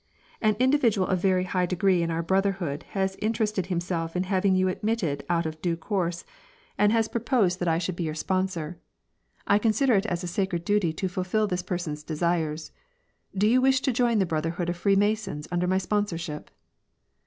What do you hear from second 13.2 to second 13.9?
Do you wish